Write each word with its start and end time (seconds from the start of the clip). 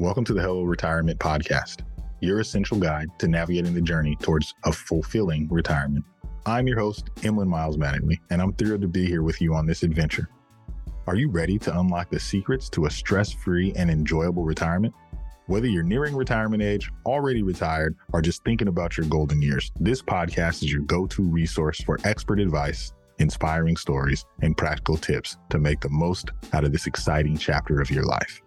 Welcome 0.00 0.22
to 0.26 0.32
the 0.32 0.40
Hello 0.40 0.62
Retirement 0.62 1.18
Podcast, 1.18 1.80
your 2.20 2.38
essential 2.38 2.78
guide 2.78 3.08
to 3.18 3.26
navigating 3.26 3.74
the 3.74 3.80
journey 3.80 4.16
towards 4.22 4.54
a 4.64 4.70
fulfilling 4.70 5.48
retirement. 5.48 6.04
I'm 6.46 6.68
your 6.68 6.78
host, 6.78 7.12
Emlen 7.22 7.48
Miles 7.48 7.76
Mattingly, 7.76 8.20
and 8.30 8.40
I'm 8.40 8.52
thrilled 8.52 8.82
to 8.82 8.86
be 8.86 9.06
here 9.06 9.24
with 9.24 9.40
you 9.40 9.56
on 9.56 9.66
this 9.66 9.82
adventure. 9.82 10.30
Are 11.08 11.16
you 11.16 11.28
ready 11.28 11.58
to 11.58 11.76
unlock 11.80 12.10
the 12.10 12.20
secrets 12.20 12.68
to 12.70 12.86
a 12.86 12.90
stress 12.90 13.32
free 13.32 13.72
and 13.74 13.90
enjoyable 13.90 14.44
retirement? 14.44 14.94
Whether 15.48 15.66
you're 15.66 15.82
nearing 15.82 16.14
retirement 16.14 16.62
age, 16.62 16.92
already 17.04 17.42
retired, 17.42 17.96
or 18.12 18.22
just 18.22 18.44
thinking 18.44 18.68
about 18.68 18.96
your 18.96 19.06
golden 19.06 19.42
years, 19.42 19.72
this 19.80 20.00
podcast 20.00 20.62
is 20.62 20.70
your 20.72 20.82
go 20.82 21.08
to 21.08 21.28
resource 21.28 21.82
for 21.82 21.98
expert 22.04 22.38
advice, 22.38 22.92
inspiring 23.18 23.76
stories, 23.76 24.24
and 24.42 24.56
practical 24.56 24.96
tips 24.96 25.38
to 25.50 25.58
make 25.58 25.80
the 25.80 25.90
most 25.90 26.30
out 26.52 26.62
of 26.62 26.70
this 26.70 26.86
exciting 26.86 27.36
chapter 27.36 27.80
of 27.80 27.90
your 27.90 28.04
life. 28.04 28.40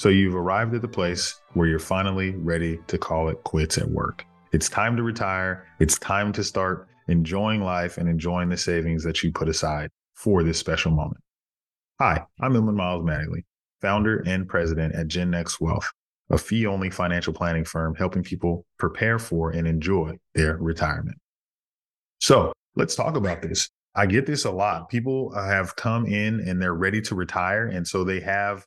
So 0.00 0.08
you've 0.08 0.34
arrived 0.34 0.74
at 0.74 0.80
the 0.80 0.88
place 0.88 1.42
where 1.52 1.68
you're 1.68 1.78
finally 1.78 2.30
ready 2.30 2.80
to 2.86 2.96
call 2.96 3.28
it 3.28 3.44
quits 3.44 3.76
at 3.76 3.90
work. 3.90 4.24
It's 4.50 4.66
time 4.66 4.96
to 4.96 5.02
retire. 5.02 5.66
It's 5.78 5.98
time 5.98 6.32
to 6.32 6.42
start 6.42 6.88
enjoying 7.08 7.60
life 7.60 7.98
and 7.98 8.08
enjoying 8.08 8.48
the 8.48 8.56
savings 8.56 9.04
that 9.04 9.22
you 9.22 9.30
put 9.30 9.50
aside 9.50 9.90
for 10.14 10.42
this 10.42 10.56
special 10.58 10.90
moment. 10.90 11.22
Hi, 12.00 12.24
I'm 12.40 12.54
Emlen 12.54 12.76
Miles 12.76 13.04
Mattingly, 13.04 13.42
founder 13.82 14.22
and 14.24 14.48
president 14.48 14.94
at 14.94 15.08
GenNext 15.08 15.60
Wealth, 15.60 15.90
a 16.30 16.38
fee 16.38 16.64
only 16.64 16.88
financial 16.88 17.34
planning 17.34 17.66
firm 17.66 17.94
helping 17.94 18.22
people 18.22 18.64
prepare 18.78 19.18
for 19.18 19.50
and 19.50 19.68
enjoy 19.68 20.16
their 20.34 20.56
retirement. 20.56 21.18
So 22.20 22.54
let's 22.74 22.94
talk 22.94 23.16
about 23.16 23.42
this. 23.42 23.68
I 23.94 24.06
get 24.06 24.24
this 24.24 24.46
a 24.46 24.50
lot. 24.50 24.88
People 24.88 25.34
have 25.34 25.76
come 25.76 26.06
in 26.06 26.40
and 26.48 26.62
they're 26.62 26.72
ready 26.72 27.02
to 27.02 27.14
retire. 27.14 27.66
And 27.66 27.86
so 27.86 28.02
they 28.02 28.20
have 28.20 28.64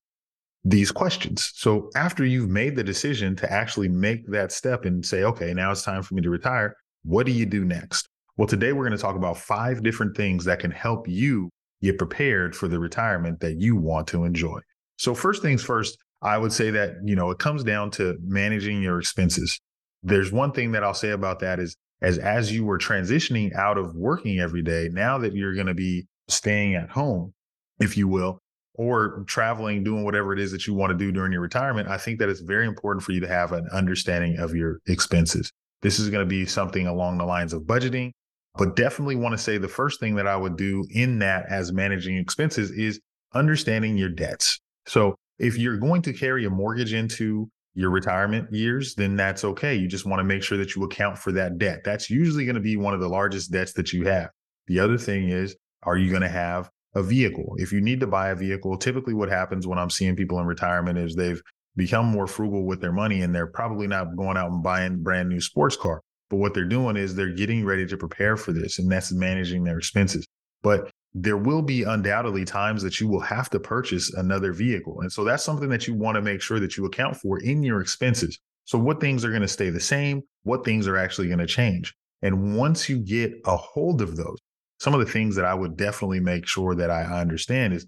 these 0.65 0.91
questions. 0.91 1.51
So 1.55 1.89
after 1.95 2.25
you've 2.25 2.49
made 2.49 2.75
the 2.75 2.83
decision 2.83 3.35
to 3.37 3.51
actually 3.51 3.89
make 3.89 4.27
that 4.27 4.51
step 4.51 4.85
and 4.85 5.05
say, 5.05 5.23
okay, 5.23 5.53
now 5.53 5.71
it's 5.71 5.83
time 5.83 6.03
for 6.03 6.15
me 6.15 6.21
to 6.21 6.29
retire, 6.29 6.75
what 7.03 7.25
do 7.25 7.31
you 7.31 7.45
do 7.45 7.65
next? 7.65 8.07
Well, 8.37 8.47
today 8.47 8.71
we're 8.71 8.87
going 8.87 8.97
to 8.97 9.01
talk 9.01 9.15
about 9.15 9.37
five 9.37 9.83
different 9.83 10.15
things 10.15 10.45
that 10.45 10.59
can 10.59 10.71
help 10.71 11.07
you 11.07 11.49
get 11.81 11.97
prepared 11.97 12.55
for 12.55 12.67
the 12.67 12.79
retirement 12.79 13.41
that 13.41 13.59
you 13.59 13.75
want 13.75 14.07
to 14.07 14.23
enjoy. 14.23 14.59
So 14.97 15.13
first 15.13 15.41
things 15.41 15.61
first, 15.63 15.97
I 16.21 16.37
would 16.37 16.53
say 16.53 16.69
that, 16.71 16.95
you 17.03 17.15
know, 17.15 17.29
it 17.29 17.39
comes 17.39 17.63
down 17.63 17.91
to 17.91 18.17
managing 18.23 18.81
your 18.81 18.99
expenses. 18.99 19.59
There's 20.01 20.31
one 20.31 20.53
thing 20.53 20.71
that 20.71 20.83
I'll 20.83 20.93
say 20.93 21.09
about 21.09 21.39
that 21.39 21.59
is 21.59 21.75
as 22.01 22.17
as 22.17 22.51
you 22.51 22.63
were 22.65 22.77
transitioning 22.77 23.53
out 23.55 23.77
of 23.77 23.95
working 23.95 24.39
every 24.39 24.61
day, 24.61 24.89
now 24.91 25.17
that 25.17 25.33
you're 25.33 25.55
going 25.55 25.67
to 25.67 25.73
be 25.73 26.05
staying 26.29 26.75
at 26.75 26.89
home, 26.89 27.33
if 27.79 27.97
you 27.97 28.07
will, 28.07 28.39
or 28.75 29.23
traveling, 29.27 29.83
doing 29.83 30.03
whatever 30.03 30.33
it 30.33 30.39
is 30.39 30.51
that 30.51 30.65
you 30.65 30.73
want 30.73 30.91
to 30.91 30.97
do 30.97 31.11
during 31.11 31.31
your 31.31 31.41
retirement, 31.41 31.87
I 31.87 31.97
think 31.97 32.19
that 32.19 32.29
it's 32.29 32.41
very 32.41 32.65
important 32.65 33.03
for 33.03 33.11
you 33.11 33.19
to 33.19 33.27
have 33.27 33.51
an 33.51 33.67
understanding 33.71 34.37
of 34.39 34.55
your 34.55 34.79
expenses. 34.87 35.51
This 35.81 35.99
is 35.99 36.09
going 36.09 36.25
to 36.25 36.29
be 36.29 36.45
something 36.45 36.87
along 36.87 37.17
the 37.17 37.25
lines 37.25 37.53
of 37.53 37.63
budgeting, 37.63 38.11
but 38.55 38.75
definitely 38.75 39.15
want 39.15 39.33
to 39.33 39.37
say 39.37 39.57
the 39.57 39.67
first 39.67 39.99
thing 39.99 40.15
that 40.15 40.27
I 40.27 40.35
would 40.35 40.57
do 40.57 40.85
in 40.89 41.19
that 41.19 41.45
as 41.49 41.71
managing 41.71 42.17
expenses 42.17 42.71
is 42.71 42.99
understanding 43.33 43.97
your 43.97 44.09
debts. 44.09 44.59
So 44.85 45.15
if 45.39 45.57
you're 45.57 45.77
going 45.77 46.01
to 46.03 46.13
carry 46.13 46.45
a 46.45 46.49
mortgage 46.49 46.93
into 46.93 47.49
your 47.75 47.89
retirement 47.89 48.51
years, 48.51 48.95
then 48.95 49.15
that's 49.15 49.43
okay. 49.43 49.75
You 49.75 49.87
just 49.87 50.05
want 50.05 50.19
to 50.19 50.23
make 50.23 50.43
sure 50.43 50.57
that 50.57 50.75
you 50.75 50.83
account 50.83 51.17
for 51.17 51.31
that 51.33 51.57
debt. 51.57 51.81
That's 51.83 52.09
usually 52.09 52.45
going 52.45 52.55
to 52.55 52.61
be 52.61 52.77
one 52.77 52.93
of 52.93 52.99
the 52.99 53.09
largest 53.09 53.51
debts 53.51 53.73
that 53.73 53.91
you 53.91 54.05
have. 54.05 54.29
The 54.67 54.79
other 54.79 54.97
thing 54.97 55.29
is, 55.29 55.55
are 55.81 55.97
you 55.97 56.09
going 56.09 56.21
to 56.21 56.29
have 56.29 56.69
a 56.95 57.03
vehicle. 57.03 57.55
If 57.57 57.71
you 57.71 57.81
need 57.81 57.99
to 58.01 58.07
buy 58.07 58.29
a 58.29 58.35
vehicle, 58.35 58.77
typically 58.77 59.13
what 59.13 59.29
happens 59.29 59.65
when 59.67 59.79
I'm 59.79 59.89
seeing 59.89 60.15
people 60.15 60.39
in 60.39 60.45
retirement 60.45 60.97
is 60.97 61.15
they've 61.15 61.41
become 61.75 62.05
more 62.05 62.27
frugal 62.27 62.65
with 62.65 62.81
their 62.81 62.91
money 62.91 63.21
and 63.21 63.33
they're 63.33 63.47
probably 63.47 63.87
not 63.87 64.15
going 64.15 64.37
out 64.37 64.51
and 64.51 64.61
buying 64.61 65.01
brand 65.01 65.29
new 65.29 65.41
sports 65.41 65.75
car. 65.75 66.01
But 66.29 66.37
what 66.37 66.53
they're 66.53 66.65
doing 66.65 66.95
is 66.95 67.15
they're 67.15 67.33
getting 67.33 67.65
ready 67.65 67.85
to 67.87 67.97
prepare 67.97 68.37
for 68.37 68.53
this 68.53 68.79
and 68.79 68.91
that's 68.91 69.11
managing 69.11 69.63
their 69.63 69.77
expenses. 69.77 70.25
But 70.61 70.89
there 71.13 71.37
will 71.37 71.61
be 71.61 71.83
undoubtedly 71.83 72.45
times 72.45 72.81
that 72.83 72.99
you 72.99 73.07
will 73.07 73.19
have 73.19 73.49
to 73.51 73.59
purchase 73.59 74.13
another 74.13 74.51
vehicle. 74.51 75.01
And 75.01 75.11
so 75.11 75.23
that's 75.23 75.43
something 75.43 75.69
that 75.69 75.87
you 75.87 75.93
want 75.93 76.15
to 76.15 76.21
make 76.21 76.41
sure 76.41 76.59
that 76.59 76.75
you 76.75 76.85
account 76.85 77.17
for 77.17 77.39
in 77.39 77.61
your 77.61 77.81
expenses. 77.81 78.39
So 78.65 78.79
what 78.79 78.99
things 78.99 79.23
are 79.23 79.29
going 79.29 79.41
to 79.41 79.47
stay 79.47 79.69
the 79.69 79.79
same? 79.79 80.23
What 80.43 80.65
things 80.65 80.87
are 80.87 80.97
actually 80.97 81.27
going 81.27 81.39
to 81.39 81.45
change? 81.45 81.93
And 82.21 82.57
once 82.57 82.87
you 82.87 82.99
get 82.99 83.33
a 83.45 83.57
hold 83.57 84.01
of 84.01 84.15
those, 84.15 84.37
some 84.83 84.93
of 84.93 84.99
the 84.99 85.09
things 85.09 85.37
that 85.37 85.45
I 85.45 85.53
would 85.53 85.77
definitely 85.77 86.19
make 86.19 86.45
sure 86.45 86.75
that 86.75 86.91
I 86.91 87.03
understand 87.03 87.73
is 87.73 87.85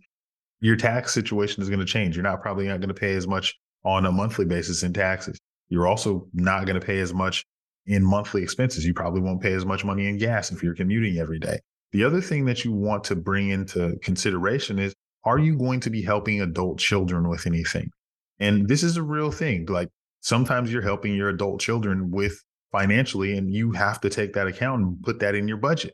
your 0.61 0.78
tax 0.78 1.13
situation 1.13 1.61
is 1.61 1.67
going 1.67 1.81
to 1.81 1.85
change. 1.85 2.16
You're 2.16 2.23
not 2.23 2.41
probably 2.41 2.69
not 2.69 2.79
going 2.79 2.88
to 2.88 2.94
pay 2.94 3.16
as 3.16 3.28
much 3.28 3.53
on 3.83 4.06
a 4.06 4.13
monthly 4.13 4.45
basis 4.45 4.81
in 4.81 4.94
taxes. 4.94 5.38
You're 5.67 5.88
also 5.88 6.29
not 6.34 6.66
going 6.66 6.79
to 6.79 6.85
pay 6.85 7.00
as 7.00 7.13
much 7.13 7.44
in 7.85 8.01
monthly 8.01 8.44
expenses. 8.44 8.85
You 8.85 8.94
probably 8.94 9.19
won't 9.19 9.41
pay 9.41 9.51
as 9.51 9.66
much 9.66 9.84
money 9.84 10.07
in 10.07 10.17
gas 10.17 10.53
if 10.53 10.63
you're 10.63 10.73
commuting 10.73 11.17
every 11.17 11.38
day. 11.38 11.59
The 11.91 12.05
other 12.05 12.22
thing 12.22 12.45
that 12.45 12.63
you 12.63 12.72
want 12.72 13.03
to 13.05 13.16
bring 13.17 13.50
into 13.50 13.97
consideration 14.01 14.79
is 14.79 14.95
are 15.25 15.38
you 15.38 15.57
going 15.57 15.81
to 15.81 15.89
be 15.89 16.01
helping 16.01 16.39
adult 16.39 16.79
children 16.79 17.28
with 17.28 17.45
anything? 17.45 17.89
And 18.39 18.69
this 18.69 18.84
is 18.84 18.95
a 18.95 19.03
real 19.03 19.31
thing. 19.31 19.66
Like 19.66 19.89
sometimes 20.22 20.72
you're 20.72 20.81
helping 20.81 21.13
your 21.13 21.28
adult 21.28 21.59
children 21.59 22.09
with 22.09 22.41
financially, 22.72 23.38
and 23.38 23.53
you 23.53 23.73
have 23.73 24.00
to 24.00 24.09
take 24.09 24.31
that 24.35 24.47
account 24.47 24.81
and 24.81 25.03
put 25.03 25.19
that 25.19 25.35
in 25.35 25.50
your 25.50 25.57
budget. 25.57 25.94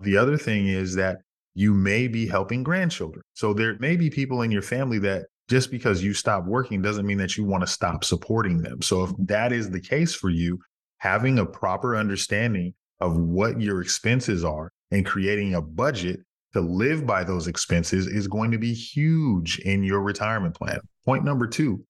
The 0.00 0.16
other 0.16 0.36
thing 0.36 0.68
is 0.68 0.94
that 0.96 1.18
you 1.54 1.72
may 1.72 2.08
be 2.08 2.26
helping 2.26 2.62
grandchildren. 2.62 3.22
So 3.34 3.52
there 3.54 3.76
may 3.78 3.96
be 3.96 4.10
people 4.10 4.42
in 4.42 4.50
your 4.50 4.62
family 4.62 4.98
that 5.00 5.26
just 5.48 5.70
because 5.70 6.02
you 6.02 6.14
stop 6.14 6.44
working 6.46 6.82
doesn't 6.82 7.06
mean 7.06 7.18
that 7.18 7.36
you 7.36 7.44
want 7.44 7.62
to 7.62 7.66
stop 7.66 8.02
supporting 8.04 8.58
them. 8.58 8.82
So 8.82 9.04
if 9.04 9.12
that 9.18 9.52
is 9.52 9.70
the 9.70 9.80
case 9.80 10.14
for 10.14 10.30
you, 10.30 10.58
having 10.98 11.38
a 11.38 11.46
proper 11.46 11.96
understanding 11.96 12.74
of 13.00 13.16
what 13.16 13.60
your 13.60 13.80
expenses 13.80 14.44
are 14.44 14.72
and 14.90 15.04
creating 15.04 15.54
a 15.54 15.60
budget 15.60 16.20
to 16.54 16.60
live 16.60 17.06
by 17.06 17.24
those 17.24 17.46
expenses 17.46 18.06
is 18.06 18.26
going 18.26 18.50
to 18.52 18.58
be 18.58 18.72
huge 18.72 19.58
in 19.60 19.82
your 19.82 20.00
retirement 20.00 20.54
plan. 20.54 20.78
Point 21.04 21.24
number 21.24 21.46
two 21.46 21.84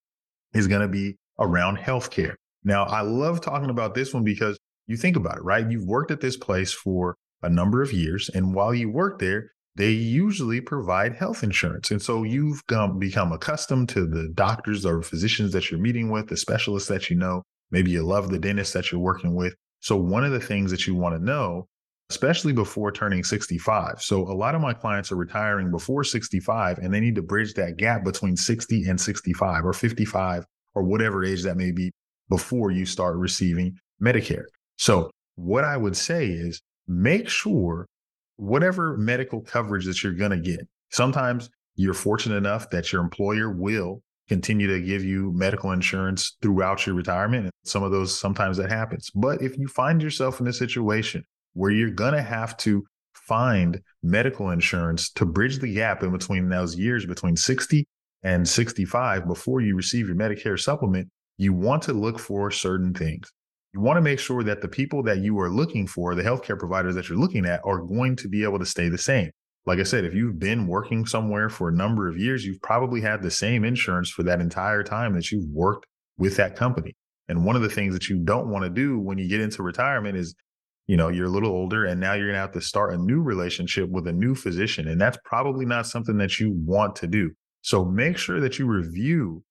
is 0.54 0.66
going 0.66 0.80
to 0.80 0.88
be 0.88 1.16
around 1.38 1.78
healthcare. 1.78 2.34
Now, 2.64 2.84
I 2.84 3.02
love 3.02 3.40
talking 3.40 3.70
about 3.70 3.94
this 3.94 4.14
one 4.14 4.24
because 4.24 4.58
you 4.86 4.96
think 4.96 5.16
about 5.16 5.36
it, 5.36 5.44
right? 5.44 5.70
You've 5.70 5.86
worked 5.86 6.10
at 6.10 6.20
this 6.20 6.36
place 6.36 6.72
for 6.72 7.16
a 7.44 7.50
number 7.50 7.82
of 7.82 7.92
years. 7.92 8.28
And 8.30 8.54
while 8.54 8.74
you 8.74 8.90
work 8.90 9.18
there, 9.18 9.50
they 9.76 9.90
usually 9.90 10.60
provide 10.60 11.16
health 11.16 11.42
insurance. 11.42 11.90
And 11.90 12.00
so 12.00 12.22
you've 12.22 12.64
come, 12.66 12.98
become 12.98 13.32
accustomed 13.32 13.88
to 13.90 14.06
the 14.06 14.30
doctors 14.34 14.86
or 14.86 15.02
physicians 15.02 15.52
that 15.52 15.70
you're 15.70 15.80
meeting 15.80 16.10
with, 16.10 16.28
the 16.28 16.36
specialists 16.36 16.88
that 16.88 17.10
you 17.10 17.16
know. 17.16 17.42
Maybe 17.70 17.90
you 17.90 18.02
love 18.04 18.30
the 18.30 18.38
dentist 18.38 18.72
that 18.74 18.92
you're 18.92 19.00
working 19.00 19.34
with. 19.34 19.54
So, 19.80 19.96
one 19.96 20.24
of 20.24 20.32
the 20.32 20.40
things 20.40 20.70
that 20.70 20.86
you 20.86 20.94
want 20.94 21.16
to 21.16 21.24
know, 21.24 21.66
especially 22.08 22.52
before 22.52 22.92
turning 22.92 23.24
65. 23.24 24.00
So, 24.00 24.22
a 24.22 24.32
lot 24.32 24.54
of 24.54 24.60
my 24.60 24.72
clients 24.72 25.10
are 25.10 25.16
retiring 25.16 25.70
before 25.70 26.04
65 26.04 26.78
and 26.78 26.94
they 26.94 27.00
need 27.00 27.16
to 27.16 27.22
bridge 27.22 27.54
that 27.54 27.76
gap 27.76 28.04
between 28.04 28.36
60 28.36 28.84
and 28.84 29.00
65 29.00 29.64
or 29.64 29.72
55 29.72 30.44
or 30.74 30.84
whatever 30.84 31.24
age 31.24 31.42
that 31.42 31.56
may 31.56 31.72
be 31.72 31.90
before 32.28 32.70
you 32.70 32.86
start 32.86 33.16
receiving 33.16 33.76
Medicare. 34.00 34.44
So, 34.78 35.10
what 35.34 35.64
I 35.64 35.76
would 35.76 35.96
say 35.96 36.28
is 36.28 36.60
make 36.86 37.28
sure 37.28 37.86
whatever 38.36 38.96
medical 38.96 39.40
coverage 39.40 39.86
that 39.86 40.02
you're 40.02 40.12
going 40.12 40.30
to 40.30 40.38
get, 40.38 40.66
sometimes 40.90 41.50
you're 41.76 41.94
fortunate 41.94 42.36
enough 42.36 42.70
that 42.70 42.92
your 42.92 43.02
employer 43.02 43.50
will 43.50 44.02
continue 44.28 44.66
to 44.66 44.80
give 44.80 45.04
you 45.04 45.32
medical 45.32 45.72
insurance 45.72 46.36
throughout 46.40 46.86
your 46.86 46.94
retirement. 46.94 47.44
And 47.44 47.52
some 47.64 47.82
of 47.82 47.90
those, 47.90 48.18
sometimes 48.18 48.56
that 48.56 48.70
happens. 48.70 49.10
But 49.14 49.42
if 49.42 49.58
you 49.58 49.68
find 49.68 50.02
yourself 50.02 50.40
in 50.40 50.46
a 50.46 50.52
situation 50.52 51.24
where 51.52 51.70
you're 51.70 51.90
going 51.90 52.14
to 52.14 52.22
have 52.22 52.56
to 52.58 52.84
find 53.12 53.80
medical 54.02 54.50
insurance 54.50 55.10
to 55.10 55.24
bridge 55.24 55.58
the 55.58 55.72
gap 55.72 56.02
in 56.02 56.10
between 56.10 56.48
those 56.48 56.76
years 56.76 57.06
between 57.06 57.36
60 57.36 57.86
and 58.22 58.46
65 58.48 59.26
before 59.26 59.60
you 59.60 59.76
receive 59.76 60.06
your 60.06 60.16
Medicare 60.16 60.58
supplement, 60.58 61.08
you 61.36 61.52
want 61.52 61.82
to 61.82 61.92
look 61.92 62.18
for 62.18 62.50
certain 62.50 62.94
things 62.94 63.30
you 63.74 63.80
want 63.80 63.96
to 63.96 64.02
make 64.02 64.20
sure 64.20 64.44
that 64.44 64.62
the 64.62 64.68
people 64.68 65.02
that 65.02 65.18
you 65.18 65.38
are 65.40 65.50
looking 65.50 65.86
for, 65.86 66.14
the 66.14 66.22
healthcare 66.22 66.58
providers 66.58 66.94
that 66.94 67.08
you're 67.08 67.18
looking 67.18 67.44
at, 67.44 67.60
are 67.64 67.80
going 67.80 68.14
to 68.16 68.28
be 68.28 68.44
able 68.44 68.60
to 68.60 68.66
stay 68.66 68.88
the 68.88 68.96
same. 68.96 69.30
Like 69.66 69.80
I 69.80 69.82
said, 69.82 70.04
if 70.04 70.14
you've 70.14 70.38
been 70.38 70.68
working 70.68 71.06
somewhere 71.06 71.48
for 71.48 71.68
a 71.68 71.72
number 71.72 72.06
of 72.06 72.16
years, 72.16 72.44
you've 72.44 72.62
probably 72.62 73.00
had 73.00 73.20
the 73.20 73.30
same 73.30 73.64
insurance 73.64 74.10
for 74.10 74.22
that 74.22 74.40
entire 74.40 74.84
time 74.84 75.14
that 75.14 75.32
you've 75.32 75.48
worked 75.48 75.86
with 76.18 76.36
that 76.36 76.54
company. 76.54 76.94
And 77.28 77.44
one 77.44 77.56
of 77.56 77.62
the 77.62 77.68
things 77.68 77.94
that 77.94 78.08
you 78.08 78.18
don't 78.18 78.48
want 78.48 78.64
to 78.64 78.70
do 78.70 78.98
when 78.98 79.18
you 79.18 79.28
get 79.28 79.40
into 79.40 79.62
retirement 79.62 80.16
is, 80.16 80.34
you 80.86 80.96
know, 80.96 81.08
you're 81.08 81.26
a 81.26 81.30
little 81.30 81.50
older 81.50 81.86
and 81.86 81.98
now 81.98 82.12
you're 82.12 82.26
going 82.26 82.34
to 82.34 82.40
have 82.40 82.52
to 82.52 82.60
start 82.60 82.92
a 82.92 82.98
new 82.98 83.22
relationship 83.22 83.88
with 83.88 84.06
a 84.06 84.12
new 84.12 84.34
physician. 84.34 84.86
And 84.86 85.00
that's 85.00 85.18
probably 85.24 85.64
not 85.64 85.86
something 85.86 86.18
that 86.18 86.38
you 86.38 86.52
want 86.64 86.94
to 86.96 87.06
do. 87.06 87.32
So 87.62 87.84
make 87.84 88.18
sure 88.18 88.38
that 88.40 88.58
you 88.58 88.66
review 88.66 89.42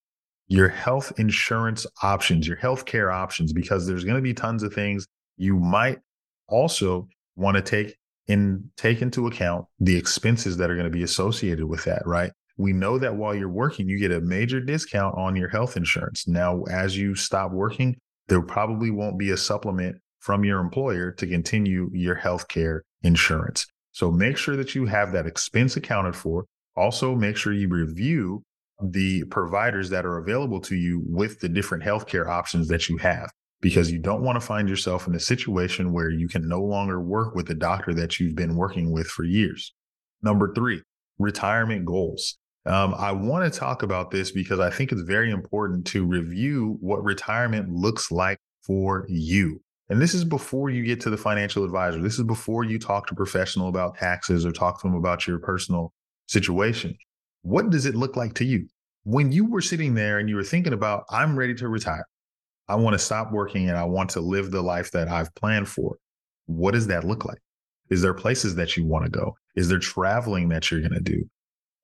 your 0.53 0.69
health 0.69 1.11
insurance 1.17 1.87
options, 2.03 2.47
your 2.47 2.57
health 2.57 2.85
care 2.85 3.09
options, 3.09 3.51
because 3.51 3.87
there's 3.87 4.03
going 4.03 4.17
to 4.17 4.21
be 4.21 4.35
tons 4.35 4.61
of 4.61 4.71
things 4.71 5.07
you 5.35 5.57
might 5.57 5.97
also 6.47 7.07
want 7.35 7.57
to 7.57 7.61
take 7.63 7.97
and 8.27 8.63
take 8.77 9.01
into 9.01 9.25
account 9.25 9.65
the 9.79 9.97
expenses 9.97 10.55
that 10.55 10.69
are 10.69 10.75
going 10.75 10.85
to 10.85 10.91
be 10.91 11.01
associated 11.01 11.65
with 11.65 11.83
that, 11.85 12.05
right? 12.05 12.31
We 12.57 12.71
know 12.71 12.99
that 12.99 13.15
while 13.15 13.33
you're 13.33 13.49
working, 13.49 13.89
you 13.89 13.97
get 13.97 14.11
a 14.11 14.21
major 14.21 14.61
discount 14.61 15.17
on 15.17 15.35
your 15.35 15.49
health 15.49 15.75
insurance. 15.75 16.27
Now, 16.27 16.61
as 16.69 16.95
you 16.95 17.15
stop 17.15 17.51
working, 17.51 17.97
there 18.27 18.43
probably 18.43 18.91
won't 18.91 19.17
be 19.17 19.31
a 19.31 19.37
supplement 19.37 19.97
from 20.19 20.43
your 20.43 20.59
employer 20.59 21.09
to 21.13 21.25
continue 21.25 21.89
your 21.91 22.13
health 22.13 22.47
care 22.47 22.83
insurance. 23.01 23.65
So 23.91 24.11
make 24.11 24.37
sure 24.37 24.55
that 24.57 24.75
you 24.75 24.85
have 24.85 25.13
that 25.13 25.25
expense 25.25 25.77
accounted 25.77 26.15
for. 26.15 26.45
Also, 26.75 27.15
make 27.15 27.37
sure 27.37 27.53
you 27.53 27.69
review 27.69 28.43
the 28.81 29.23
providers 29.25 29.89
that 29.89 30.05
are 30.05 30.17
available 30.17 30.59
to 30.61 30.75
you 30.75 31.03
with 31.05 31.39
the 31.39 31.49
different 31.49 31.83
healthcare 31.83 32.27
options 32.27 32.67
that 32.67 32.89
you 32.89 32.97
have 32.97 33.29
because 33.61 33.89
you 33.89 33.97
don't 33.97 34.21
want 34.21 34.35
to 34.35 34.45
find 34.45 34.67
yourself 34.67 35.07
in 35.07 35.15
a 35.15 35.19
situation 35.19 35.93
where 35.93 36.09
you 36.09 36.27
can 36.27 36.47
no 36.47 36.61
longer 36.61 36.99
work 36.99 37.33
with 37.33 37.47
the 37.47 37.55
doctor 37.55 37.93
that 37.93 38.19
you've 38.19 38.35
been 38.35 38.55
working 38.55 38.91
with 38.91 39.07
for 39.07 39.23
years. 39.23 39.73
Number 40.21 40.53
three, 40.53 40.81
retirement 41.17 41.85
goals. 41.85 42.37
Um, 42.65 42.93
I 42.97 43.11
want 43.11 43.51
to 43.51 43.59
talk 43.59 43.83
about 43.83 44.11
this 44.11 44.31
because 44.31 44.59
I 44.59 44.69
think 44.69 44.91
it's 44.91 45.01
very 45.01 45.31
important 45.31 45.85
to 45.87 46.05
review 46.05 46.77
what 46.81 47.03
retirement 47.03 47.69
looks 47.69 48.11
like 48.11 48.37
for 48.65 49.05
you. 49.09 49.61
And 49.89 50.01
this 50.01 50.13
is 50.13 50.23
before 50.23 50.69
you 50.69 50.83
get 50.83 51.01
to 51.01 51.09
the 51.09 51.17
financial 51.17 51.63
advisor. 51.63 52.01
This 52.01 52.17
is 52.17 52.23
before 52.23 52.63
you 52.63 52.79
talk 52.79 53.07
to 53.07 53.13
a 53.13 53.17
professional 53.17 53.67
about 53.67 53.95
taxes 53.95 54.45
or 54.45 54.51
talk 54.51 54.81
to 54.81 54.87
them 54.87 54.95
about 54.95 55.27
your 55.27 55.39
personal 55.39 55.93
situation. 56.27 56.95
What 57.43 57.69
does 57.69 57.85
it 57.85 57.95
look 57.95 58.15
like 58.15 58.33
to 58.35 58.45
you? 58.45 58.67
When 59.03 59.31
you 59.31 59.45
were 59.45 59.61
sitting 59.61 59.93
there 59.93 60.17
and 60.17 60.29
you 60.29 60.35
were 60.35 60.43
thinking 60.43 60.73
about, 60.73 61.03
I'm 61.09 61.37
ready 61.37 61.53
to 61.55 61.67
retire, 61.67 62.05
I 62.67 62.75
want 62.75 62.93
to 62.93 62.99
stop 62.99 63.31
working 63.31 63.69
and 63.69 63.77
I 63.77 63.83
want 63.83 64.09
to 64.11 64.21
live 64.21 64.51
the 64.51 64.61
life 64.61 64.91
that 64.91 65.09
I've 65.09 65.33
planned 65.35 65.67
for. 65.67 65.97
What 66.45 66.71
does 66.71 66.87
that 66.87 67.03
look 67.03 67.25
like? 67.25 67.39
Is 67.89 68.01
there 68.01 68.13
places 68.13 68.55
that 68.55 68.77
you 68.77 68.85
want 68.85 69.05
to 69.05 69.11
go? 69.11 69.35
Is 69.55 69.67
there 69.67 69.79
traveling 69.79 70.49
that 70.49 70.71
you're 70.71 70.79
going 70.79 70.93
to 70.93 71.01
do? 71.01 71.23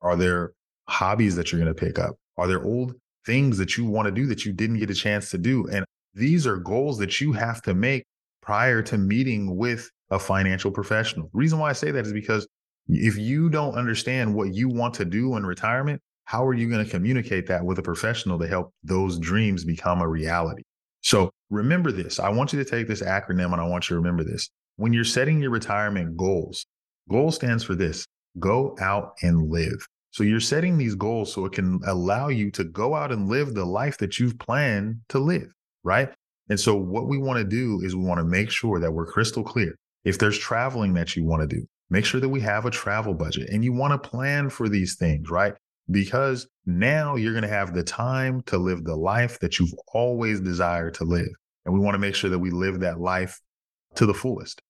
Are 0.01 0.15
there 0.15 0.53
hobbies 0.87 1.35
that 1.35 1.51
you're 1.51 1.61
going 1.61 1.73
to 1.73 1.79
pick 1.79 1.99
up? 1.99 2.15
Are 2.37 2.47
there 2.47 2.63
old 2.63 2.93
things 3.25 3.57
that 3.57 3.77
you 3.77 3.85
want 3.85 4.07
to 4.07 4.11
do 4.11 4.25
that 4.27 4.45
you 4.45 4.53
didn't 4.53 4.79
get 4.79 4.89
a 4.89 4.95
chance 4.95 5.29
to 5.31 5.37
do? 5.37 5.67
And 5.67 5.85
these 6.13 6.47
are 6.47 6.57
goals 6.57 6.97
that 6.99 7.19
you 7.19 7.33
have 7.33 7.61
to 7.63 7.73
make 7.73 8.05
prior 8.41 8.81
to 8.83 8.97
meeting 8.97 9.57
with 9.57 9.91
a 10.09 10.17
financial 10.17 10.71
professional. 10.71 11.29
The 11.33 11.37
reason 11.37 11.59
why 11.59 11.69
I 11.69 11.73
say 11.73 11.91
that 11.91 12.05
is 12.05 12.13
because 12.13 12.47
if 12.89 13.17
you 13.17 13.49
don't 13.49 13.75
understand 13.75 14.33
what 14.33 14.53
you 14.53 14.67
want 14.67 14.95
to 14.95 15.05
do 15.05 15.37
in 15.37 15.45
retirement, 15.45 16.01
how 16.25 16.45
are 16.45 16.53
you 16.53 16.69
going 16.69 16.83
to 16.83 16.89
communicate 16.89 17.47
that 17.47 17.63
with 17.63 17.79
a 17.79 17.83
professional 17.83 18.39
to 18.39 18.47
help 18.47 18.73
those 18.83 19.19
dreams 19.19 19.63
become 19.63 20.01
a 20.01 20.07
reality? 20.07 20.63
So 21.01 21.31
remember 21.49 21.91
this. 21.91 22.19
I 22.19 22.29
want 22.29 22.51
you 22.51 22.63
to 22.63 22.69
take 22.69 22.87
this 22.87 23.01
acronym 23.01 23.53
and 23.53 23.61
I 23.61 23.67
want 23.67 23.89
you 23.89 23.95
to 23.95 23.99
remember 23.99 24.23
this. 24.23 24.49
When 24.75 24.91
you're 24.91 25.03
setting 25.03 25.41
your 25.41 25.51
retirement 25.51 26.17
goals, 26.17 26.65
goal 27.09 27.31
stands 27.31 27.63
for 27.63 27.75
this 27.75 28.05
go 28.39 28.75
out 28.79 29.13
and 29.21 29.49
live. 29.49 29.85
So 30.11 30.23
you're 30.23 30.39
setting 30.39 30.77
these 30.77 30.95
goals 30.95 31.33
so 31.33 31.45
it 31.45 31.53
can 31.53 31.79
allow 31.85 32.29
you 32.29 32.51
to 32.51 32.63
go 32.63 32.95
out 32.95 33.11
and 33.11 33.27
live 33.27 33.53
the 33.53 33.65
life 33.65 33.97
that 33.99 34.19
you've 34.19 34.39
planned 34.39 35.01
to 35.09 35.19
live, 35.19 35.51
right? 35.83 36.09
And 36.49 36.59
so 36.59 36.75
what 36.75 37.07
we 37.07 37.17
want 37.17 37.37
to 37.37 37.43
do 37.43 37.81
is 37.83 37.95
we 37.95 38.03
want 38.03 38.19
to 38.19 38.23
make 38.23 38.49
sure 38.49 38.79
that 38.79 38.91
we're 38.91 39.05
crystal 39.05 39.43
clear. 39.43 39.75
If 40.03 40.17
there's 40.17 40.37
traveling 40.37 40.93
that 40.95 41.15
you 41.15 41.23
want 41.23 41.41
to 41.41 41.55
do, 41.55 41.67
make 41.89 42.05
sure 42.05 42.21
that 42.21 42.29
we 42.29 42.41
have 42.41 42.65
a 42.65 42.71
travel 42.71 43.13
budget 43.13 43.49
and 43.49 43.63
you 43.63 43.73
want 43.73 43.91
to 43.91 44.09
plan 44.09 44.49
for 44.49 44.69
these 44.69 44.95
things, 44.95 45.29
right? 45.29 45.55
because 45.91 46.47
now 46.65 47.15
you're 47.15 47.33
going 47.33 47.43
to 47.43 47.49
have 47.49 47.73
the 47.73 47.83
time 47.83 48.41
to 48.43 48.57
live 48.57 48.83
the 48.83 48.95
life 48.95 49.39
that 49.39 49.59
you've 49.59 49.73
always 49.93 50.39
desired 50.39 50.93
to 50.95 51.03
live. 51.03 51.29
And 51.65 51.73
we 51.73 51.79
want 51.79 51.95
to 51.95 51.99
make 51.99 52.15
sure 52.15 52.29
that 52.29 52.39
we 52.39 52.51
live 52.51 52.79
that 52.81 52.99
life 52.99 53.39
to 53.95 54.05
the 54.05 54.13
fullest. 54.13 54.61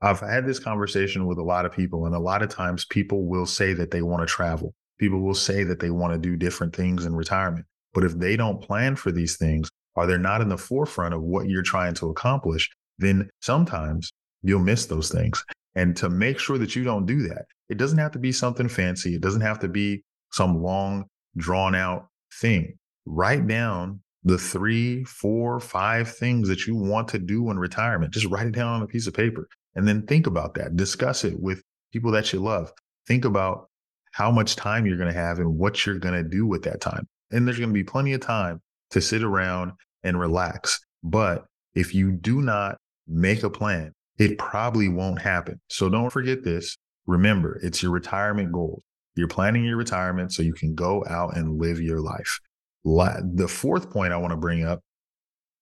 I've 0.00 0.20
had 0.20 0.46
this 0.46 0.60
conversation 0.60 1.26
with 1.26 1.38
a 1.38 1.42
lot 1.42 1.66
of 1.66 1.72
people, 1.72 2.06
and 2.06 2.14
a 2.14 2.20
lot 2.20 2.42
of 2.42 2.48
times 2.48 2.84
people 2.84 3.26
will 3.26 3.46
say 3.46 3.72
that 3.74 3.90
they 3.90 4.02
want 4.02 4.26
to 4.26 4.32
travel. 4.32 4.72
People 4.98 5.20
will 5.20 5.34
say 5.34 5.64
that 5.64 5.80
they 5.80 5.90
want 5.90 6.12
to 6.12 6.18
do 6.18 6.36
different 6.36 6.74
things 6.74 7.04
in 7.04 7.14
retirement. 7.14 7.66
But 7.94 8.04
if 8.04 8.16
they 8.16 8.36
don't 8.36 8.62
plan 8.62 8.94
for 8.94 9.10
these 9.10 9.36
things, 9.36 9.70
or 9.96 10.06
they're 10.06 10.18
not 10.18 10.40
in 10.40 10.48
the 10.48 10.56
forefront 10.56 11.14
of 11.14 11.22
what 11.22 11.48
you're 11.48 11.62
trying 11.62 11.94
to 11.94 12.10
accomplish, 12.10 12.70
then 12.98 13.28
sometimes 13.40 14.12
you'll 14.42 14.60
miss 14.60 14.86
those 14.86 15.10
things. 15.10 15.44
And 15.78 15.96
to 15.98 16.10
make 16.10 16.40
sure 16.40 16.58
that 16.58 16.74
you 16.74 16.82
don't 16.82 17.06
do 17.06 17.22
that, 17.28 17.46
it 17.68 17.78
doesn't 17.78 17.98
have 17.98 18.10
to 18.10 18.18
be 18.18 18.32
something 18.32 18.68
fancy. 18.68 19.14
It 19.14 19.20
doesn't 19.20 19.42
have 19.42 19.60
to 19.60 19.68
be 19.68 20.02
some 20.32 20.60
long, 20.60 21.04
drawn 21.36 21.76
out 21.76 22.08
thing. 22.40 22.76
Write 23.06 23.46
down 23.46 24.00
the 24.24 24.38
three, 24.38 25.04
four, 25.04 25.60
five 25.60 26.12
things 26.12 26.48
that 26.48 26.66
you 26.66 26.74
want 26.74 27.06
to 27.10 27.18
do 27.20 27.48
in 27.48 27.60
retirement. 27.60 28.12
Just 28.12 28.26
write 28.26 28.48
it 28.48 28.56
down 28.56 28.74
on 28.74 28.82
a 28.82 28.88
piece 28.88 29.06
of 29.06 29.14
paper 29.14 29.46
and 29.76 29.86
then 29.86 30.04
think 30.04 30.26
about 30.26 30.54
that. 30.54 30.74
Discuss 30.74 31.22
it 31.22 31.38
with 31.38 31.62
people 31.92 32.10
that 32.10 32.32
you 32.32 32.40
love. 32.40 32.72
Think 33.06 33.24
about 33.24 33.68
how 34.10 34.32
much 34.32 34.56
time 34.56 34.84
you're 34.84 34.98
going 34.98 35.12
to 35.12 35.16
have 35.20 35.38
and 35.38 35.58
what 35.58 35.86
you're 35.86 36.00
going 36.00 36.20
to 36.20 36.28
do 36.28 36.44
with 36.44 36.64
that 36.64 36.80
time. 36.80 37.06
And 37.30 37.46
there's 37.46 37.60
going 37.60 37.70
to 37.70 37.72
be 37.72 37.84
plenty 37.84 38.14
of 38.14 38.20
time 38.20 38.60
to 38.90 39.00
sit 39.00 39.22
around 39.22 39.74
and 40.02 40.18
relax. 40.18 40.80
But 41.04 41.44
if 41.76 41.94
you 41.94 42.10
do 42.10 42.42
not 42.42 42.78
make 43.06 43.44
a 43.44 43.50
plan, 43.50 43.92
it 44.18 44.38
probably 44.38 44.88
won't 44.88 45.22
happen. 45.22 45.60
So 45.68 45.88
don't 45.88 46.10
forget 46.10 46.42
this. 46.44 46.76
Remember, 47.06 47.58
it's 47.62 47.82
your 47.82 47.92
retirement 47.92 48.52
goals. 48.52 48.82
You're 49.14 49.28
planning 49.28 49.64
your 49.64 49.76
retirement 49.76 50.32
so 50.32 50.42
you 50.42 50.52
can 50.52 50.74
go 50.74 51.04
out 51.08 51.36
and 51.36 51.58
live 51.58 51.80
your 51.80 52.00
life. 52.00 52.38
The 52.84 53.48
fourth 53.48 53.90
point 53.90 54.12
I 54.12 54.16
want 54.16 54.32
to 54.32 54.36
bring 54.36 54.64
up 54.64 54.80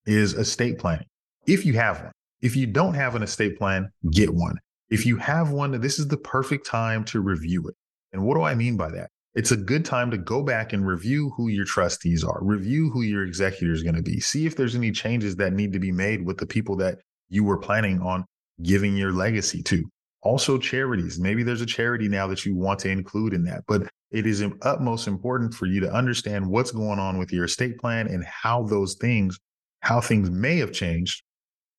is 0.05 0.35
estate 0.35 0.79
planning. 0.79 1.06
If 1.47 1.64
you 1.64 1.75
have 1.75 2.03
one, 2.03 2.12
if 2.41 2.56
you 2.56 2.67
don't 2.67 2.94
have 2.94 3.14
an 3.14 3.23
estate 3.23 3.56
plan, 3.56 3.91
get 4.11 4.35
one. 4.35 4.56
If 4.91 5.06
you 5.06 5.17
have 5.17 5.50
one, 5.50 5.81
this 5.81 5.99
is 5.99 6.09
the 6.09 6.17
perfect 6.17 6.67
time 6.67 7.05
to 7.05 7.20
review 7.20 7.67
it. 7.69 7.75
And 8.12 8.25
what 8.25 8.35
do 8.35 8.43
I 8.43 8.55
mean 8.55 8.76
by 8.76 8.91
that? 8.91 9.11
It's 9.35 9.50
a 9.50 9.56
good 9.56 9.85
time 9.85 10.11
to 10.12 10.19
go 10.19 10.43
back 10.43 10.73
and 10.73 10.87
review 10.87 11.32
who 11.37 11.49
your 11.49 11.64
trustees 11.64 12.25
are, 12.25 12.38
review 12.43 12.91
who 12.91 13.02
your 13.02 13.25
executor 13.25 13.73
is 13.73 13.82
going 13.82 13.97
to 13.97 14.02
be, 14.02 14.20
see 14.20 14.47
if 14.47 14.56
there's 14.56 14.75
any 14.75 14.93
changes 14.93 15.37
that 15.37 15.52
need 15.52 15.73
to 15.73 15.79
be 15.79 15.93
made 15.93 16.25
with 16.25 16.38
the 16.38 16.47
people 16.47 16.76
that 16.76 16.99
you 17.29 17.44
were 17.44 17.59
planning 17.59 18.00
on 18.00 18.25
giving 18.62 18.97
your 18.97 19.12
legacy 19.12 19.62
to 19.62 19.85
also 20.23 20.58
charities. 20.58 21.20
Maybe 21.20 21.43
there's 21.43 21.61
a 21.61 21.67
charity 21.67 22.08
now 22.08 22.26
that 22.26 22.44
you 22.44 22.56
want 22.56 22.81
to 22.81 22.91
include 22.91 23.32
in 23.32 23.44
that, 23.44 23.64
but 23.69 23.88
it 24.11 24.26
is 24.26 24.44
utmost 24.62 25.06
important 25.08 25.55
for 25.55 25.67
you 25.67 25.81
to 25.81 25.93
understand 25.93 26.49
what's 26.49 26.70
going 26.70 26.99
on 26.99 27.19
with 27.19 27.32
your 27.32 27.44
estate 27.44 27.79
plan 27.79 28.08
and 28.08 28.25
how 28.25 28.62
those 28.64 28.94
things, 28.94 29.38
how 29.81 30.00
things 30.00 30.31
may 30.31 30.56
have 30.58 30.73
changed 30.73 31.23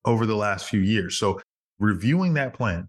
over 0.06 0.26
the 0.26 0.36
last 0.36 0.66
few 0.70 0.80
years. 0.80 1.18
So 1.18 1.40
reviewing 1.80 2.34
that 2.36 2.54
plan 2.54 2.88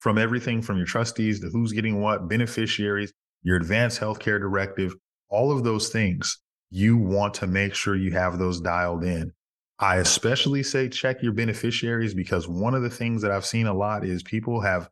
from 0.00 0.16
everything 0.16 0.62
from 0.62 0.76
your 0.76 0.86
trustees 0.86 1.40
to 1.40 1.48
who's 1.48 1.72
getting 1.72 2.00
what, 2.00 2.28
beneficiaries, 2.28 3.12
your 3.42 3.56
advanced 3.56 4.00
healthcare 4.00 4.40
directive, 4.40 4.94
all 5.28 5.52
of 5.52 5.64
those 5.64 5.88
things, 5.88 6.38
you 6.70 6.96
want 6.96 7.34
to 7.34 7.46
make 7.46 7.74
sure 7.74 7.96
you 7.96 8.12
have 8.12 8.38
those 8.38 8.60
dialed 8.60 9.04
in 9.04 9.32
I 9.80 9.96
especially 9.96 10.62
say 10.62 10.88
check 10.88 11.22
your 11.22 11.32
beneficiaries 11.32 12.14
because 12.14 12.48
one 12.48 12.74
of 12.74 12.82
the 12.82 12.90
things 12.90 13.22
that 13.22 13.30
I've 13.30 13.46
seen 13.46 13.66
a 13.66 13.74
lot 13.74 14.04
is 14.04 14.22
people 14.22 14.60
have 14.60 14.88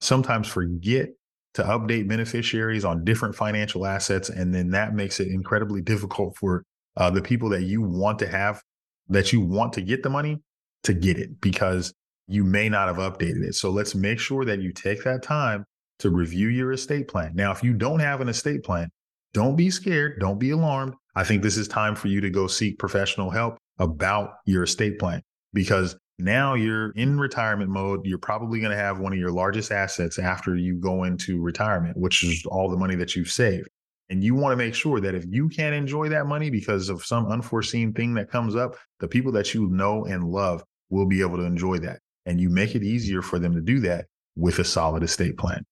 sometimes 0.00 0.48
forget 0.48 1.10
to 1.54 1.62
update 1.62 2.08
beneficiaries 2.08 2.84
on 2.84 3.04
different 3.04 3.36
financial 3.36 3.86
assets. 3.86 4.28
And 4.28 4.52
then 4.52 4.70
that 4.70 4.92
makes 4.92 5.20
it 5.20 5.28
incredibly 5.28 5.80
difficult 5.80 6.36
for 6.36 6.64
uh, 6.96 7.10
the 7.10 7.22
people 7.22 7.48
that 7.50 7.62
you 7.62 7.80
want 7.80 8.18
to 8.20 8.28
have, 8.28 8.60
that 9.08 9.32
you 9.32 9.40
want 9.40 9.72
to 9.74 9.80
get 9.82 10.02
the 10.02 10.10
money 10.10 10.42
to 10.82 10.92
get 10.92 11.16
it 11.16 11.40
because 11.40 11.94
you 12.26 12.42
may 12.42 12.68
not 12.68 12.88
have 12.88 12.96
updated 12.96 13.44
it. 13.44 13.54
So 13.54 13.70
let's 13.70 13.94
make 13.94 14.18
sure 14.18 14.44
that 14.44 14.60
you 14.60 14.72
take 14.72 15.04
that 15.04 15.22
time 15.22 15.64
to 16.00 16.10
review 16.10 16.48
your 16.48 16.72
estate 16.72 17.06
plan. 17.06 17.32
Now, 17.34 17.52
if 17.52 17.62
you 17.62 17.72
don't 17.72 18.00
have 18.00 18.20
an 18.20 18.28
estate 18.28 18.64
plan, 18.64 18.90
don't 19.32 19.54
be 19.54 19.70
scared. 19.70 20.18
Don't 20.18 20.38
be 20.38 20.50
alarmed. 20.50 20.94
I 21.14 21.22
think 21.22 21.42
this 21.42 21.56
is 21.56 21.68
time 21.68 21.94
for 21.94 22.08
you 22.08 22.20
to 22.20 22.30
go 22.30 22.48
seek 22.48 22.78
professional 22.78 23.30
help 23.30 23.58
about 23.78 24.34
your 24.46 24.64
estate 24.64 24.98
plan 24.98 25.22
because 25.52 25.96
now 26.18 26.54
you're 26.54 26.90
in 26.92 27.18
retirement 27.18 27.70
mode. 27.70 28.00
You're 28.04 28.18
probably 28.18 28.60
going 28.60 28.70
to 28.70 28.76
have 28.76 29.00
one 29.00 29.12
of 29.12 29.18
your 29.18 29.32
largest 29.32 29.72
assets 29.72 30.18
after 30.18 30.54
you 30.56 30.76
go 30.76 31.04
into 31.04 31.40
retirement, 31.40 31.96
which 31.96 32.22
is 32.22 32.44
all 32.46 32.70
the 32.70 32.76
money 32.76 32.94
that 32.96 33.16
you've 33.16 33.30
saved. 33.30 33.68
And 34.10 34.22
you 34.22 34.34
want 34.34 34.52
to 34.52 34.56
make 34.56 34.74
sure 34.74 35.00
that 35.00 35.14
if 35.14 35.24
you 35.28 35.48
can't 35.48 35.74
enjoy 35.74 36.08
that 36.10 36.26
money 36.26 36.50
because 36.50 36.88
of 36.88 37.04
some 37.04 37.26
unforeseen 37.26 37.92
thing 37.92 38.14
that 38.14 38.30
comes 38.30 38.54
up, 38.54 38.76
the 39.00 39.08
people 39.08 39.32
that 39.32 39.54
you 39.54 39.66
know 39.68 40.04
and 40.04 40.24
love 40.24 40.62
will 40.90 41.06
be 41.06 41.20
able 41.20 41.38
to 41.38 41.44
enjoy 41.44 41.78
that. 41.78 42.00
And 42.26 42.40
you 42.40 42.50
make 42.50 42.74
it 42.74 42.82
easier 42.82 43.22
for 43.22 43.38
them 43.38 43.54
to 43.54 43.60
do 43.60 43.80
that 43.80 44.06
with 44.36 44.58
a 44.58 44.64
solid 44.64 45.02
estate 45.02 45.36
plan. 45.36 45.64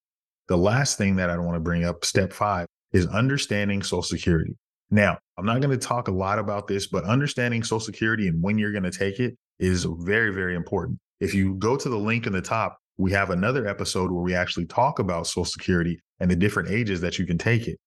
The 0.48 0.56
last 0.56 0.98
thing 0.98 1.16
that 1.16 1.30
I 1.30 1.38
want 1.38 1.54
to 1.54 1.60
bring 1.60 1.84
up, 1.84 2.04
step 2.04 2.32
five, 2.32 2.66
is 2.92 3.06
understanding 3.06 3.82
Social 3.82 4.02
Security. 4.02 4.56
Now, 4.90 5.18
I'm 5.38 5.46
not 5.46 5.60
going 5.60 5.78
to 5.78 5.86
talk 5.86 6.08
a 6.08 6.12
lot 6.12 6.38
about 6.38 6.68
this, 6.68 6.86
but 6.86 7.04
understanding 7.04 7.62
Social 7.62 7.80
Security 7.80 8.28
and 8.28 8.42
when 8.42 8.58
you're 8.58 8.72
going 8.72 8.82
to 8.82 8.90
take 8.90 9.18
it 9.18 9.36
is 9.58 9.86
very, 10.00 10.32
very 10.32 10.54
important. 10.54 10.98
If 11.20 11.34
you 11.34 11.54
go 11.54 11.76
to 11.76 11.88
the 11.88 11.98
link 11.98 12.26
in 12.26 12.32
the 12.32 12.42
top, 12.42 12.78
we 12.98 13.12
have 13.12 13.30
another 13.30 13.66
episode 13.66 14.10
where 14.10 14.22
we 14.22 14.34
actually 14.34 14.66
talk 14.66 14.98
about 14.98 15.26
Social 15.26 15.44
Security 15.44 16.00
and 16.20 16.30
the 16.30 16.36
different 16.36 16.70
ages 16.70 17.00
that 17.00 17.18
you 17.18 17.26
can 17.26 17.38
take 17.38 17.66
it. 17.66 17.78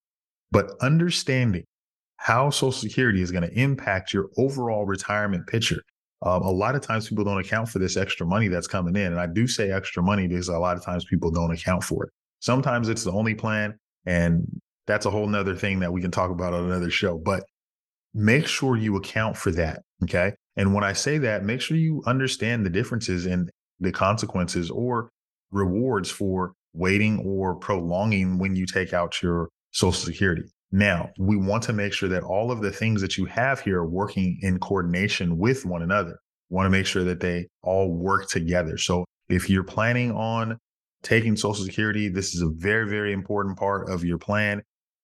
But 0.52 0.72
understanding 0.82 1.66
how 2.18 2.50
Social 2.50 2.72
Security 2.72 3.22
is 3.22 3.32
going 3.32 3.48
to 3.48 3.60
impact 3.60 4.14
your 4.14 4.30
overall 4.38 4.86
retirement 4.86 5.48
picture 5.48 5.82
um, 6.26 6.42
a 6.42 6.52
lot 6.52 6.76
of 6.76 6.82
times 6.82 7.08
people 7.08 7.24
don't 7.24 7.40
account 7.40 7.70
for 7.70 7.80
this 7.80 7.98
extra 7.98 8.26
money 8.26 8.48
that's 8.48 8.68
coming 8.68 8.96
in. 8.96 9.12
And 9.12 9.20
I 9.20 9.28
do 9.28 9.48
say 9.48 9.72
extra 9.72 10.02
money 10.02 10.28
because 10.28 10.50
a 10.50 10.58
lot 10.58 10.76
of 10.76 10.84
times 10.84 11.06
people 11.06 11.30
don't 11.30 11.52
account 11.52 11.84
for 11.84 12.06
it. 12.06 12.10
Sometimes 12.40 12.90
it's 12.90 13.04
the 13.04 13.12
only 13.12 13.36
plan. 13.36 13.78
And 14.06 14.46
that's 14.88 15.06
a 15.06 15.10
whole 15.10 15.28
nother 15.28 15.56
thing 15.56 15.80
that 15.80 15.92
we 15.92 16.02
can 16.02 16.12
talk 16.12 16.32
about 16.32 16.54
on 16.54 16.66
another 16.66 16.90
show. 16.90 17.18
But 17.18 17.44
make 18.14 18.48
sure 18.48 18.78
you 18.78 18.96
account 18.96 19.38
for 19.38 19.52
that. 19.52 19.82
Okay. 20.04 20.34
And 20.56 20.74
when 20.74 20.84
I 20.84 20.94
say 20.94 21.18
that, 21.20 21.44
make 21.44 21.62
sure 21.62 21.78
you 21.78 22.02
understand 22.06 22.66
the 22.66 22.70
differences 22.70 23.26
in 23.26 23.50
the 23.80 23.92
consequences 23.92 24.70
or 24.70 25.10
rewards 25.52 26.10
for 26.10 26.54
waiting 26.74 27.20
or 27.20 27.56
prolonging 27.56 28.38
when 28.38 28.56
you 28.56 28.66
take 28.66 28.94
out 28.94 29.22
your 29.22 29.50
Social 29.72 30.06
Security. 30.06 30.44
Now, 30.72 31.10
we 31.18 31.36
want 31.36 31.64
to 31.64 31.74
make 31.74 31.94
sure 31.94 32.10
that 32.10 32.24
all 32.24 32.52
of 32.52 32.62
the 32.62 32.72
things 32.72 33.02
that 33.02 33.18
you 33.18 33.26
have 33.26 33.60
here 33.62 33.80
are 33.80 33.90
working 33.90 34.38
in 34.42 34.60
coordination 34.60 35.38
with 35.38 35.66
one 35.66 35.82
another. 35.82 36.18
We 36.50 36.56
want 36.56 36.66
to 36.68 36.72
make 36.72 36.86
sure 36.86 37.04
that 37.04 37.20
they 37.20 37.48
all 37.62 37.94
work 37.94 38.30
together. 38.30 38.78
So 38.78 39.06
if 39.30 39.50
you're 39.50 39.64
planning 39.64 40.12
on 40.12 40.58
taking 41.04 41.36
Social 41.36 41.64
Security, 41.64 42.10
this 42.10 42.34
is 42.34 42.42
a 42.42 42.50
very, 42.50 42.90
very 42.90 43.14
important 43.14 43.58
part 43.58 43.90
of 43.90 44.04
your 44.04 44.18
plan 44.18 44.62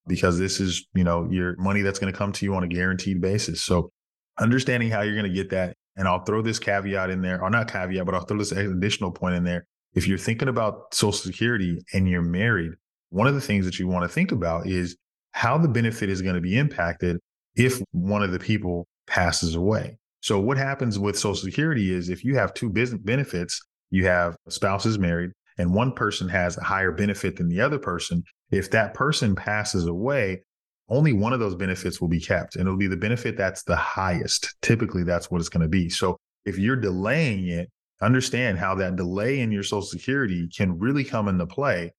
because 0.08 0.40
this 0.40 0.60
is, 0.60 0.88
you 0.94 1.04
know, 1.04 1.28
your 1.30 1.56
money 1.58 1.82
that's 1.82 2.00
going 2.00 2.12
to 2.12 2.18
come 2.18 2.32
to 2.34 2.46
you 2.46 2.56
on 2.56 2.64
a 2.64 2.68
guaranteed 2.68 3.22
basis. 3.22 3.64
So 3.64 3.92
understanding 4.40 4.90
how 4.90 5.02
you're 5.02 5.16
going 5.16 5.30
to 5.30 5.36
get 5.36 5.50
that. 5.52 5.76
And 5.98 6.08
I'll 6.08 6.24
throw 6.24 6.42
this 6.42 6.58
caveat 6.58 7.10
in 7.10 7.22
there, 7.22 7.42
or 7.42 7.50
not 7.50 7.72
caveat, 7.72 8.06
but 8.06 8.16
I'll 8.16 8.26
throw 8.26 8.38
this 8.38 8.52
additional 8.54 9.12
point 9.12 9.36
in 9.36 9.44
there. 9.44 9.66
If 9.94 10.08
you're 10.08 10.18
thinking 10.18 10.48
about 10.48 10.94
Social 10.94 11.12
Security 11.12 11.80
and 11.94 12.10
you're 12.10 12.22
married, 12.22 12.72
one 13.10 13.28
of 13.28 13.36
the 13.36 13.42
things 13.42 13.66
that 13.66 13.78
you 13.78 13.88
want 13.88 14.04
to 14.04 14.10
think 14.10 14.32
about 14.32 14.68
is 14.68 14.96
how 15.32 15.58
the 15.58 15.68
benefit 15.68 16.10
is 16.10 16.22
going 16.22 16.36
to 16.36 16.42
be 16.42 16.58
impacted 16.58 17.18
if 17.56 17.82
one 17.92 18.24
of 18.24 18.32
the 18.32 18.40
people 18.40 18.88
passes 19.06 19.56
away. 19.56 19.98
So, 20.22 20.40
what 20.40 20.58
happens 20.58 20.98
with 20.98 21.18
Social 21.20 21.36
Security 21.36 21.94
is 21.94 22.08
if 22.08 22.24
you 22.24 22.36
have 22.36 22.54
two 22.54 22.70
business 22.70 23.02
benefits, 23.04 23.62
you 23.90 24.06
have 24.06 24.38
spouses 24.48 24.98
married, 24.98 25.32
and 25.62 25.74
one 25.74 25.92
person 25.94 26.28
has 26.28 26.58
a 26.58 26.64
higher 26.64 26.92
benefit 26.92 27.36
than 27.38 27.48
the 27.48 27.62
other 27.62 27.78
person. 27.78 28.24
If 28.50 28.72
that 28.72 28.96
person 28.96 29.36
passes 29.36 29.86
away, 29.86 30.42
only 30.90 31.14
one 31.14 31.34
of 31.34 31.40
those 31.40 31.56
benefits 31.56 32.02
will 32.02 32.08
be 32.08 32.20
kept, 32.20 32.56
and 32.56 32.64
it'll 32.64 32.78
be 32.78 32.88
the 32.88 32.98
benefit 32.98 33.38
that's 33.38 33.64
the 33.64 33.76
highest. 33.76 34.56
Typically, 34.62 35.04
that's 35.04 35.30
what 35.30 35.40
it's 35.40 35.50
going 35.50 35.62
to 35.62 35.70
be. 35.70 35.88
So, 35.88 36.18
if 36.46 36.58
you're 36.58 36.76
delaying 36.76 37.48
it, 37.48 37.70
understand 38.02 38.58
how 38.58 38.74
that 38.76 38.96
delay 38.96 39.40
in 39.40 39.52
your 39.52 39.62
Social 39.62 39.84
Security 39.84 40.50
can 40.50 40.80
really 40.80 41.04
come 41.04 41.28
into 41.28 41.46
play 41.46 41.94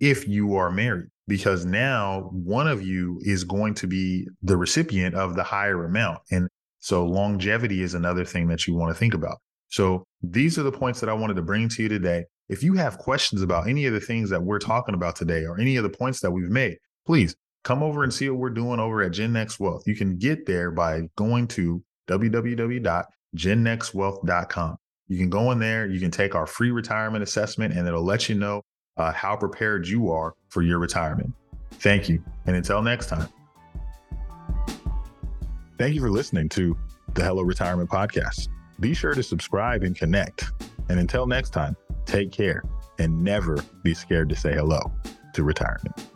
if 0.00 0.26
you 0.26 0.56
are 0.56 0.70
married 0.70 1.10
because 1.28 1.66
now 1.66 2.30
one 2.32 2.66
of 2.66 2.82
you 2.82 3.20
is 3.22 3.44
going 3.44 3.74
to 3.74 3.86
be 3.86 4.26
the 4.42 4.56
recipient 4.56 5.14
of 5.14 5.36
the 5.36 5.42
higher 5.42 5.84
amount. 5.84 6.20
And 6.30 6.48
so 6.80 7.04
longevity 7.04 7.82
is 7.82 7.92
another 7.92 8.24
thing 8.24 8.48
that 8.48 8.66
you 8.66 8.74
want 8.74 8.90
to 8.90 8.98
think 8.98 9.12
about. 9.12 9.38
So 9.68 10.04
these 10.22 10.58
are 10.58 10.62
the 10.62 10.72
points 10.72 11.00
that 11.00 11.08
I 11.08 11.12
wanted 11.12 11.34
to 11.34 11.42
bring 11.42 11.68
to 11.68 11.82
you 11.82 11.88
today. 11.88 12.24
If 12.52 12.62
you 12.62 12.74
have 12.74 12.98
questions 12.98 13.40
about 13.40 13.66
any 13.66 13.86
of 13.86 13.94
the 13.94 14.00
things 14.00 14.28
that 14.28 14.42
we're 14.42 14.58
talking 14.58 14.94
about 14.94 15.16
today 15.16 15.46
or 15.46 15.58
any 15.58 15.76
of 15.76 15.84
the 15.84 15.88
points 15.88 16.20
that 16.20 16.30
we've 16.30 16.50
made, 16.50 16.76
please 17.06 17.34
come 17.64 17.82
over 17.82 18.04
and 18.04 18.12
see 18.12 18.28
what 18.28 18.38
we're 18.38 18.50
doing 18.50 18.78
over 18.78 19.02
at 19.02 19.12
Gen 19.12 19.32
Next 19.32 19.58
Wealth. 19.58 19.84
You 19.86 19.96
can 19.96 20.18
get 20.18 20.44
there 20.44 20.70
by 20.70 21.08
going 21.16 21.48
to 21.48 21.82
www.gennextwealth.com. 22.08 24.76
You 25.08 25.16
can 25.16 25.30
go 25.30 25.50
in 25.50 25.58
there, 25.60 25.86
you 25.86 25.98
can 25.98 26.10
take 26.10 26.34
our 26.34 26.46
free 26.46 26.70
retirement 26.70 27.22
assessment, 27.22 27.74
and 27.74 27.88
it'll 27.88 28.04
let 28.04 28.28
you 28.28 28.34
know 28.34 28.60
uh, 28.98 29.12
how 29.12 29.34
prepared 29.34 29.88
you 29.88 30.10
are 30.10 30.34
for 30.48 30.60
your 30.60 30.78
retirement. 30.78 31.32
Thank 31.70 32.10
you. 32.10 32.22
And 32.44 32.54
until 32.54 32.82
next 32.82 33.06
time. 33.06 33.30
Thank 35.78 35.94
you 35.94 36.02
for 36.02 36.10
listening 36.10 36.50
to 36.50 36.76
the 37.14 37.24
Hello 37.24 37.40
Retirement 37.40 37.88
Podcast. 37.88 38.48
Be 38.78 38.92
sure 38.92 39.14
to 39.14 39.22
subscribe 39.22 39.84
and 39.84 39.96
connect. 39.96 40.44
And 40.90 41.00
until 41.00 41.26
next 41.26 41.48
time, 41.50 41.74
take 42.06 42.32
care 42.32 42.62
and 42.98 43.22
never 43.22 43.58
be 43.82 43.94
scared 43.94 44.28
to 44.28 44.36
say 44.36 44.52
hello 44.52 44.92
to 45.34 45.42
retirement. 45.42 46.08